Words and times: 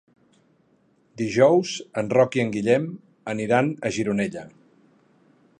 Dijous 1.23 1.75
en 2.03 2.09
Roc 2.19 2.39
i 2.39 2.43
en 2.45 2.51
Guillem 2.57 2.89
aniran 3.35 3.73
a 3.87 3.93
Gironella. 3.99 4.49